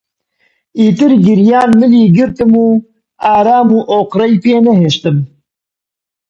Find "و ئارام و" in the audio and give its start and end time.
2.63-3.79